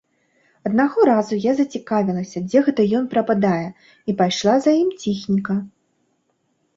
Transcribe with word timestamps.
Аднаго 0.67 0.99
разу 1.09 1.35
я 1.41 1.51
зацікавілася, 1.57 2.41
дзе 2.49 2.59
гэта 2.67 2.85
ён 2.99 3.05
прападае, 3.11 3.67
і 4.09 4.15
пайшла 4.23 4.55
за 4.65 4.71
ім 4.81 4.89
ціхенька. 5.03 5.59